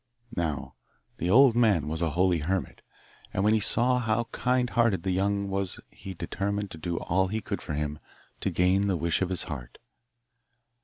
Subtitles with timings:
[0.35, 0.73] Now
[1.17, 2.81] the old man was a holy hermit,
[3.31, 7.27] and when he saw how kind hearted the youth was he determined to do all
[7.27, 7.99] he could for him
[8.39, 9.77] to gain the wish of his heart.